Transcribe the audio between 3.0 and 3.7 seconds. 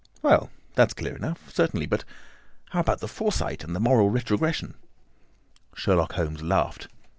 the foresight